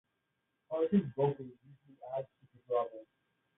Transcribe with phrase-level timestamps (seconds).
[0.69, 3.05] Haunting vocals usually add to the drama.